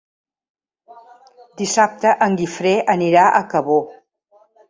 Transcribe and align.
Dissabte 1.61 2.15
en 2.27 2.39
Guifré 2.41 2.73
anirà 2.97 3.27
a 3.41 3.45
Cabó. 3.55 3.79